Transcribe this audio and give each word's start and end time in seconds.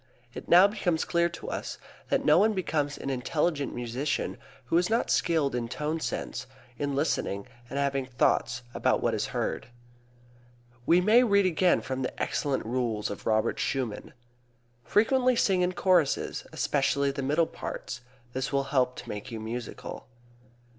It 0.33 0.49
now 0.49 0.65
becomes 0.67 1.05
clear 1.05 1.29
to 1.29 1.51
us 1.51 1.77
that 2.09 2.25
no 2.25 2.39
one 2.39 2.53
becomes 2.53 2.97
an 2.97 3.11
intelligent 3.11 3.75
musician 3.75 4.39
who 4.65 4.77
is 4.79 4.89
not 4.89 5.11
skilled 5.11 5.53
in 5.53 5.67
tone 5.67 5.99
sense, 5.99 6.47
in 6.79 6.95
listening, 6.95 7.45
and 7.69 7.77
having 7.77 8.07
thoughts 8.07 8.63
about 8.73 9.03
what 9.03 9.13
is 9.13 9.27
heard. 9.27 9.67
We 10.87 11.01
may 11.01 11.23
read 11.23 11.45
again 11.45 11.81
from 11.81 12.01
the 12.01 12.19
excellent 12.19 12.65
rules 12.65 13.11
of 13.11 13.27
Robert 13.27 13.59
Schumann: 13.59 14.13
"Frequently 14.83 15.35
sing 15.35 15.61
in 15.61 15.73
choruses, 15.73 16.47
especially 16.51 17.11
the 17.11 17.21
middle 17.21 17.45
parts; 17.45 18.01
this 18.33 18.51
will 18.51 18.63
help 18.73 18.95
to 18.95 19.07
make 19.07 19.29
you 19.29 19.39
musical." 19.39 20.07